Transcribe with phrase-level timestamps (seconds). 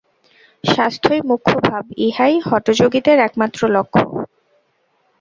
[0.63, 4.03] স্বাস্থ্যই মুখ্য ভাব ইহাই হঠযোগীদের একমাত্র লক্ষ্য।